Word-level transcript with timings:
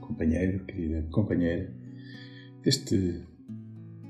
companheiro, 0.00 0.64
querida 0.64 1.02
companheira, 1.10 1.72
deste 2.62 3.22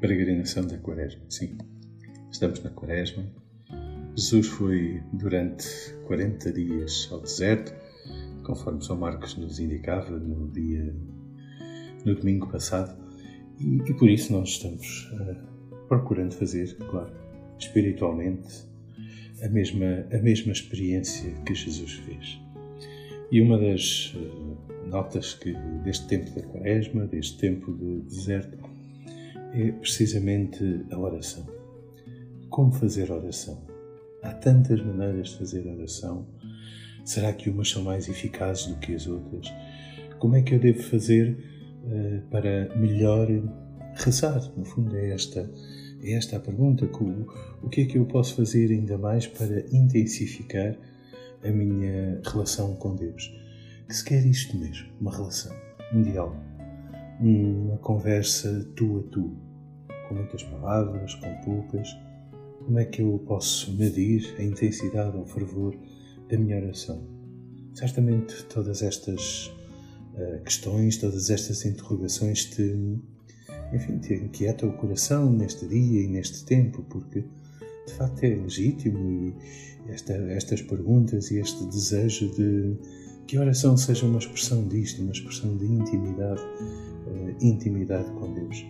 peregrinação 0.00 0.66
da 0.66 0.78
Quaresma. 0.78 1.22
Sim, 1.28 1.56
estamos 2.30 2.62
na 2.62 2.70
Quaresma. 2.70 3.24
Jesus 4.16 4.46
foi 4.46 5.02
durante 5.12 5.66
40 6.06 6.52
dias 6.52 7.08
ao 7.10 7.20
deserto, 7.20 7.74
conforme 8.44 8.82
São 8.82 8.96
Marcos 8.96 9.36
nos 9.36 9.58
indicava 9.58 10.18
no 10.18 10.50
dia, 10.50 10.94
no 12.04 12.14
domingo 12.14 12.48
passado, 12.48 12.96
e, 13.58 13.76
e 13.90 13.94
por 13.94 14.08
isso 14.08 14.32
nós 14.32 14.50
estamos 14.50 15.10
uh, 15.12 15.86
procurando 15.88 16.32
fazer, 16.34 16.76
claro, 16.88 17.12
espiritualmente, 17.58 18.66
a 19.42 19.48
mesma, 19.48 20.06
a 20.12 20.18
mesma 20.18 20.52
experiência 20.52 21.32
que 21.44 21.54
Jesus 21.54 21.92
fez. 21.92 22.45
E 23.30 23.40
uma 23.40 23.58
das 23.58 24.14
uh, 24.14 24.88
notas 24.88 25.34
que 25.34 25.52
deste 25.82 26.06
tempo 26.06 26.30
da 26.30 26.42
quaresma, 26.42 27.06
deste 27.06 27.38
tempo 27.38 27.72
de 27.72 28.00
deserto, 28.02 28.56
é 29.52 29.72
precisamente 29.72 30.84
a 30.90 30.98
oração. 30.98 31.46
Como 32.48 32.72
fazer 32.72 33.10
oração? 33.10 33.60
Há 34.22 34.32
tantas 34.32 34.80
maneiras 34.84 35.30
de 35.30 35.38
fazer 35.38 35.66
oração. 35.66 36.26
Será 37.04 37.32
que 37.32 37.50
umas 37.50 37.68
são 37.68 37.82
mais 37.82 38.08
eficazes 38.08 38.66
do 38.66 38.76
que 38.76 38.94
as 38.94 39.06
outras? 39.06 39.52
Como 40.18 40.36
é 40.36 40.42
que 40.42 40.54
eu 40.54 40.60
devo 40.60 40.82
fazer 40.82 41.36
uh, 41.84 42.20
para 42.30 42.74
melhor 42.76 43.28
rezar? 43.94 44.40
No 44.56 44.64
fundo, 44.64 44.96
é 44.96 45.10
esta, 45.10 45.50
é 46.02 46.12
esta 46.12 46.36
a 46.36 46.40
pergunta. 46.40 46.84
O, 46.84 47.26
o 47.66 47.68
que 47.68 47.80
é 47.82 47.84
que 47.86 47.98
eu 47.98 48.06
posso 48.06 48.36
fazer 48.36 48.70
ainda 48.70 48.96
mais 48.96 49.26
para 49.26 49.64
intensificar 49.72 50.76
a 51.46 51.52
minha 51.52 52.20
relação 52.24 52.74
com 52.76 52.94
Deus? 52.94 53.32
Que 53.88 53.94
se 53.94 54.04
quer 54.04 54.24
isto 54.26 54.56
mesmo, 54.56 54.88
uma 55.00 55.14
relação, 55.14 55.54
um 55.94 56.02
diálogo, 56.02 56.40
uma 57.20 57.78
conversa 57.78 58.68
tu 58.74 58.98
a 58.98 59.10
tu, 59.10 59.36
com 60.08 60.14
muitas 60.14 60.42
palavras, 60.42 61.14
com 61.14 61.34
poucas. 61.44 61.88
Como 62.64 62.78
é 62.78 62.84
que 62.84 63.00
eu 63.00 63.22
posso 63.26 63.72
medir 63.76 64.34
a 64.38 64.42
intensidade 64.42 65.16
ou 65.16 65.24
fervor 65.24 65.76
da 66.28 66.36
minha 66.36 66.56
oração? 66.56 67.06
Certamente 67.74 68.44
todas 68.46 68.82
estas 68.82 69.46
uh, 70.14 70.42
questões, 70.42 70.96
todas 70.96 71.30
estas 71.30 71.64
interrogações 71.64 72.46
te, 72.46 72.98
enfim, 73.72 73.98
te 73.98 74.14
inquietam 74.14 74.70
o 74.70 74.72
coração 74.72 75.30
neste 75.30 75.66
dia 75.66 76.02
e 76.02 76.08
neste 76.08 76.44
tempo, 76.44 76.82
porque 76.84 77.24
de 77.86 77.92
facto 77.92 78.24
é 78.24 78.28
legítimo 78.28 78.98
e 79.10 79.34
esta, 79.88 80.12
estas 80.12 80.62
perguntas 80.62 81.30
e 81.30 81.38
este 81.38 81.64
desejo 81.66 82.28
de 82.34 82.76
que 83.26 83.36
a 83.36 83.40
oração 83.40 83.76
seja 83.76 84.06
uma 84.06 84.18
expressão 84.18 84.66
disto, 84.68 85.02
uma 85.02 85.12
expressão 85.12 85.56
de 85.56 85.66
intimidade, 85.66 86.42
uh, 86.42 87.36
intimidade 87.44 88.10
com 88.12 88.32
Deus. 88.32 88.64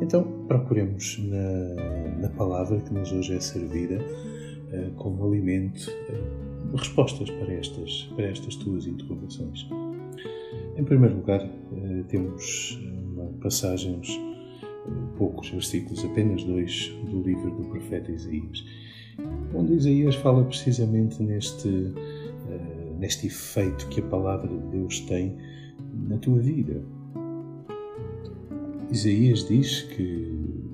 Então, 0.00 0.24
procuremos 0.46 1.18
na, 1.18 2.18
na 2.20 2.28
palavra 2.30 2.80
que 2.80 2.92
nos 2.92 3.12
hoje 3.12 3.34
é 3.34 3.40
servida 3.40 3.98
uh, 3.98 4.90
como 4.96 5.26
alimento 5.26 5.90
uh, 5.90 6.76
respostas 6.76 7.28
para 7.30 7.52
estas, 7.52 8.10
para 8.16 8.26
estas 8.26 8.56
tuas 8.56 8.86
interrogações. 8.86 9.66
Em 10.76 10.84
primeiro 10.84 11.16
lugar, 11.16 11.40
temos 12.06 12.78
passagens, 13.40 14.08
poucos 15.16 15.50
versículos, 15.50 16.04
apenas 16.04 16.44
dois, 16.44 16.92
do 17.10 17.22
livro 17.22 17.50
do 17.50 17.68
profeta 17.68 18.12
Isaías, 18.12 18.64
onde 19.54 19.74
Isaías 19.74 20.14
fala 20.16 20.44
precisamente 20.44 21.22
neste, 21.22 21.92
neste 22.98 23.26
efeito 23.26 23.88
que 23.88 24.00
a 24.00 24.04
palavra 24.04 24.48
de 24.48 24.66
Deus 24.68 25.00
tem 25.00 25.36
na 26.08 26.16
tua 26.18 26.38
vida 26.38 26.82
Isaías 28.90 29.46
diz 29.46 29.82
que 29.82 30.64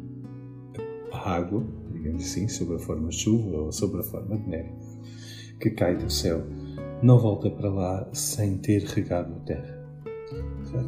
a 1.10 1.34
água, 1.34 1.66
digamos 1.92 2.22
assim, 2.22 2.46
sob 2.46 2.76
a 2.76 2.78
forma 2.78 3.08
de 3.08 3.16
chuva 3.16 3.56
ou 3.62 3.72
sob 3.72 3.98
a 3.98 4.02
forma 4.04 4.36
de 4.36 4.48
neve, 4.48 4.72
que 5.58 5.70
cai 5.70 5.96
do 5.96 6.08
céu, 6.08 6.44
não 7.02 7.18
volta 7.18 7.50
para 7.50 7.68
lá 7.68 8.08
sem 8.12 8.58
ter 8.58 8.84
regado 8.84 9.34
a 9.34 9.40
terra. 9.40 9.84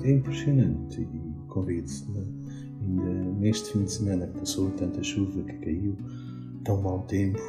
É 0.05 0.11
impressionante 0.13 1.01
e 1.01 1.49
convido-te, 1.49 2.07
ainda 2.87 3.05
neste 3.39 3.73
fim 3.73 3.85
de 3.85 3.93
semana 3.93 4.27
que 4.27 4.39
passou 4.39 4.71
tanta 4.73 5.03
chuva 5.03 5.43
que 5.43 5.55
caiu, 5.59 5.97
tão 6.65 6.81
mau 6.81 7.01
tempo, 7.03 7.41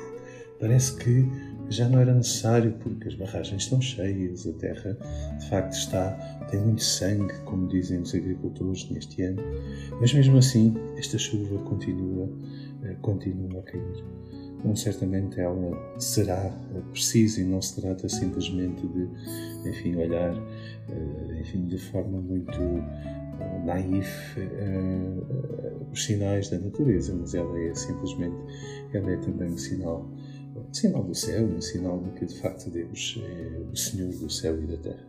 parece 0.59 0.95
que 0.97 1.25
já 1.69 1.87
não 1.89 1.99
era 1.99 2.13
necessário 2.13 2.73
porque 2.79 3.09
as 3.09 3.15
barragens 3.15 3.63
estão 3.63 3.81
cheias, 3.81 4.47
a 4.47 4.53
terra 4.53 4.97
de 5.37 5.49
facto 5.49 5.73
está, 5.73 6.11
tem 6.49 6.61
muito 6.61 6.81
sangue, 6.81 7.33
como 7.45 7.67
dizem 7.67 7.99
os 7.99 8.13
agricultores 8.15 8.89
neste 8.89 9.21
ano, 9.21 9.41
mas 9.99 10.13
mesmo 10.13 10.37
assim 10.37 10.73
esta 10.97 11.17
chuva 11.17 11.57
continua, 11.63 12.29
eh, 12.83 12.95
continua 13.01 13.59
a 13.59 13.63
cair. 13.63 14.05
Então, 14.59 14.75
certamente 14.75 15.39
ela 15.39 15.99
será 15.99 16.49
precisa 16.91 17.41
e 17.41 17.43
não 17.43 17.61
se 17.61 17.79
trata 17.79 18.09
simplesmente 18.09 18.87
de, 18.87 19.69
enfim, 19.69 19.95
olhar, 19.97 20.33
eh, 20.89 21.39
enfim, 21.41 21.65
de 21.67 21.77
forma 21.77 22.19
muito 22.19 22.59
eh, 23.39 23.65
naif 23.65 24.37
os 25.91 26.05
sinais 26.05 26.49
da 26.49 26.59
natureza, 26.59 27.15
mas 27.15 27.33
ela 27.33 27.59
é 27.59 27.73
simplesmente, 27.73 28.35
ela 28.93 29.11
é 29.11 29.17
também 29.17 29.49
um 29.49 29.57
sinal 29.57 30.09
sinal 30.71 31.03
do 31.03 31.15
céu, 31.15 31.45
um 31.45 31.61
sinal 31.61 32.01
de 32.01 32.11
que 32.11 32.25
de 32.25 32.39
facto 32.39 32.69
Deus 32.69 33.21
é 33.23 33.59
o 33.71 33.75
Senhor 33.75 34.11
do 34.13 34.29
céu 34.29 34.61
e 34.61 34.65
da 34.65 34.77
terra. 34.77 35.07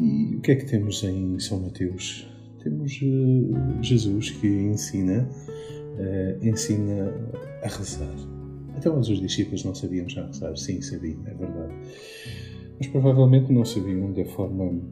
E 0.00 0.36
o 0.36 0.40
que 0.40 0.52
é 0.52 0.56
que 0.56 0.66
temos 0.66 1.02
em 1.04 1.38
São 1.38 1.60
Mateus? 1.60 2.28
Temos 2.62 3.00
uh, 3.02 3.82
Jesus 3.82 4.30
que 4.30 4.48
ensina, 4.48 5.28
uh, 5.28 6.46
ensina 6.46 7.12
a 7.62 7.68
rezar. 7.68 8.14
Então 8.76 8.98
os 8.98 9.06
discípulos 9.06 9.64
não 9.64 9.74
sabiam 9.74 10.08
já 10.08 10.26
rezar? 10.26 10.56
Sim, 10.56 10.80
sabiam, 10.80 11.20
é 11.26 11.34
verdade. 11.34 11.74
Mas 12.78 12.88
provavelmente 12.88 13.52
não 13.52 13.64
sabiam 13.64 14.12
da 14.12 14.24
forma, 14.24 14.64
uh, 14.64 14.82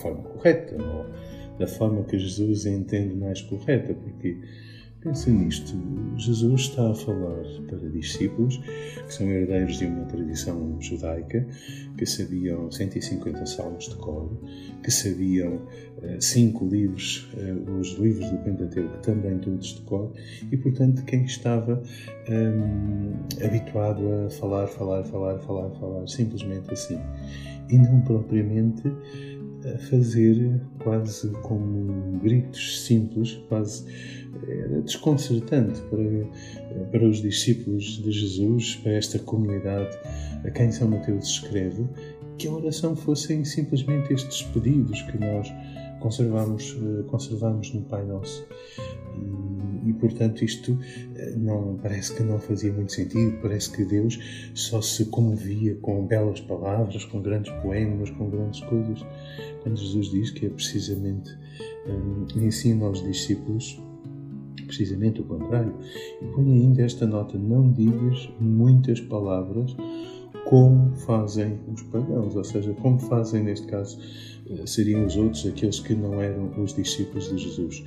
forma 0.00 0.22
correta, 0.22 0.76
ou 0.82 1.06
da 1.58 1.66
forma 1.66 2.04
que 2.04 2.18
Jesus 2.18 2.66
entende 2.66 3.14
mais 3.14 3.40
correta, 3.42 3.94
porque 3.94 4.38
Pensa 5.00 5.30
nisto. 5.30 5.72
Jesus 6.18 6.60
está 6.60 6.90
a 6.90 6.94
falar 6.94 7.42
para 7.66 7.78
discípulos 7.88 8.58
que 8.58 9.14
são 9.14 9.26
herdeiros 9.30 9.78
de 9.78 9.86
uma 9.86 10.04
tradição 10.04 10.76
judaica, 10.78 11.46
que 11.96 12.04
sabiam 12.04 12.70
150 12.70 13.46
salmos 13.46 13.88
de 13.88 13.94
cor, 13.94 14.30
que 14.82 14.90
sabiam 14.90 15.54
uh, 15.54 16.20
cinco 16.20 16.68
livros, 16.68 17.30
uh, 17.32 17.80
os 17.80 17.92
livros 17.94 18.28
do 18.28 18.38
Pentateuco 18.40 18.98
também 18.98 19.38
todos 19.38 19.68
de 19.68 19.80
cor, 19.82 20.12
e 20.52 20.56
portanto 20.58 21.02
quem 21.06 21.24
estava 21.24 21.82
um, 22.28 23.14
habituado 23.42 24.06
a 24.26 24.30
falar, 24.30 24.66
falar, 24.66 25.02
falar, 25.04 25.38
falar, 25.38 25.70
falar, 25.70 26.06
simplesmente 26.06 26.70
assim, 26.74 27.00
e 27.70 27.78
não 27.78 28.02
propriamente 28.02 28.82
a 29.64 29.78
fazer 29.78 30.60
quase 30.78 31.28
como 31.42 32.18
gritos 32.18 32.82
simples, 32.82 33.40
quase 33.48 33.84
era 34.48 34.80
desconcertante 34.80 35.80
para, 35.82 36.86
para 36.90 37.08
os 37.08 37.20
discípulos 37.20 38.02
de 38.02 38.10
Jesus, 38.10 38.76
para 38.76 38.92
esta 38.92 39.18
comunidade 39.18 39.96
a 40.44 40.50
quem 40.50 40.70
São 40.70 40.88
Mateus 40.88 41.28
escreve, 41.28 41.86
que 42.38 42.48
a 42.48 42.52
oração 42.52 42.96
fossem 42.96 43.44
simplesmente 43.44 44.12
estes 44.14 44.42
pedidos 44.42 45.02
que 45.02 45.18
nós 45.18 45.52
conservamos, 46.00 46.76
conservamos 47.08 47.72
no 47.72 47.82
Pai 47.82 48.04
Nosso. 48.04 48.46
E, 49.84 49.90
e, 49.90 49.92
portanto 49.94 50.44
isto 50.44 50.78
eh, 51.14 51.34
não 51.36 51.78
parece 51.82 52.14
que 52.14 52.22
não 52.22 52.38
fazia 52.38 52.72
muito 52.72 52.92
sentido, 52.92 53.38
parece 53.42 53.70
que 53.70 53.84
Deus 53.84 54.18
só 54.54 54.80
se 54.80 55.06
comovia 55.06 55.74
com 55.76 56.06
belas 56.06 56.40
palavras, 56.40 57.04
com 57.04 57.20
grandes 57.20 57.52
poemas, 57.62 58.10
com 58.10 58.30
grandes 58.30 58.60
coisas. 58.60 59.04
Quando 59.62 59.76
Jesus 59.76 60.10
diz 60.10 60.30
que 60.30 60.46
é 60.46 60.48
precisamente 60.48 61.30
um, 61.86 62.26
ensina 62.40 62.86
aos 62.86 63.02
discípulos 63.02 63.80
precisamente 64.70 65.20
o 65.20 65.24
contrário. 65.24 65.74
E 66.22 66.24
põe 66.26 66.52
ainda 66.52 66.82
esta 66.82 67.06
nota: 67.06 67.36
não 67.36 67.72
digas 67.72 68.30
muitas 68.38 69.00
palavras 69.00 69.74
como 70.50 70.96
fazem 70.96 71.60
os 71.72 71.80
pagãos, 71.84 72.34
ou 72.34 72.42
seja, 72.42 72.74
como 72.82 72.98
fazem, 72.98 73.44
neste 73.44 73.68
caso, 73.68 73.96
eh, 74.50 74.66
seriam 74.66 75.06
os 75.06 75.16
outros, 75.16 75.46
aqueles 75.46 75.78
que 75.78 75.94
não 75.94 76.20
eram 76.20 76.50
os 76.60 76.74
discípulos 76.74 77.30
de 77.30 77.38
Jesus, 77.38 77.84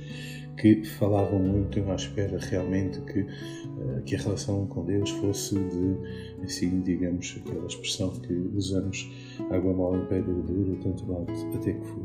que 0.56 0.82
falavam 0.82 1.40
muito 1.40 1.78
à 1.90 1.94
espera 1.94 2.38
realmente 2.38 3.02
que, 3.02 3.18
eh, 3.18 4.00
que 4.06 4.16
a 4.16 4.18
relação 4.18 4.66
com 4.66 4.82
Deus 4.82 5.10
fosse 5.10 5.56
de, 5.56 6.42
assim, 6.42 6.80
digamos, 6.80 7.38
aquela 7.44 7.66
expressão 7.66 8.08
que 8.12 8.32
usamos, 8.54 9.12
água 9.50 9.74
mal 9.74 9.94
em 9.98 10.06
pedra 10.06 10.32
dura, 10.32 10.74
tanto 10.82 11.04
bate 11.04 11.32
até 11.54 11.74
que 11.74 11.86
for. 11.86 12.02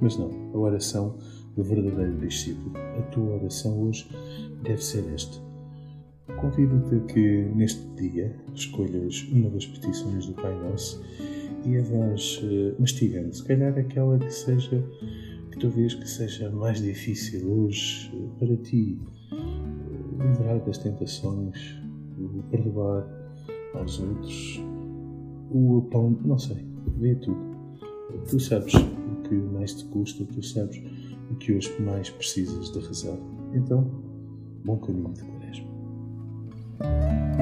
Mas 0.00 0.16
não, 0.18 0.32
a 0.52 0.58
oração 0.58 1.16
do 1.54 1.62
verdadeiro 1.62 2.18
discípulo. 2.18 2.72
A 2.98 3.02
tua 3.02 3.36
oração 3.36 3.80
hoje 3.80 4.08
deve 4.64 4.82
ser 4.82 5.04
esta. 5.14 5.51
Convido-te 6.42 6.96
a 6.96 7.00
que 7.02 7.44
neste 7.54 7.86
dia 7.94 8.36
escolhas 8.52 9.22
uma 9.30 9.48
das 9.48 9.64
petições 9.64 10.26
do 10.26 10.34
Pai 10.34 10.52
Nosso 10.60 11.00
e 11.64 11.78
a 11.78 11.82
vais 11.82 12.42
uh, 12.42 12.80
mastigando. 12.80 13.32
Se 13.32 13.44
calhar 13.44 13.78
aquela 13.78 14.18
que 14.18 14.28
seja, 14.28 14.84
que 15.52 15.58
tu 15.60 15.70
vês 15.70 15.94
que 15.94 16.10
seja 16.10 16.50
mais 16.50 16.82
difícil 16.82 17.48
hoje 17.48 18.10
uh, 18.12 18.28
para 18.40 18.56
ti, 18.56 18.98
uh, 19.30 20.20
livrar 20.20 20.58
das 20.64 20.78
tentações, 20.78 21.80
perdoar 22.50 23.06
aos 23.74 24.00
outros, 24.00 24.60
o 25.48 25.86
pão, 25.92 26.18
não 26.24 26.40
sei, 26.40 26.66
vê 26.98 27.14
tudo. 27.14 27.38
Tu 28.28 28.40
sabes 28.40 28.74
o 28.74 29.22
que 29.28 29.34
mais 29.36 29.74
te 29.74 29.84
custa, 29.84 30.24
tu 30.24 30.42
sabes 30.42 30.82
o 31.30 31.36
que 31.36 31.52
hoje 31.52 31.72
mais 31.80 32.10
precisas 32.10 32.72
de 32.72 32.80
rezar. 32.80 33.16
Então, 33.54 33.88
bom 34.64 34.76
caminho 34.78 35.12
de 35.12 35.22
quaresma. 35.22 35.71
Música 36.82 37.41